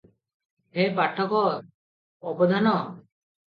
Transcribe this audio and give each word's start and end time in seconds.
ହେ 0.77 0.85
ପାଠକ 1.01 1.43
ଅବଧାନ! 2.33 2.75